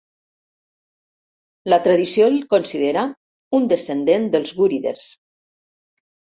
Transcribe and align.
La 1.73 1.77
tradició 1.87 2.29
el 2.29 2.37
considera 2.53 3.03
un 3.59 3.69
descendent 3.75 4.27
dels 4.37 4.55
gúrides. 4.63 5.07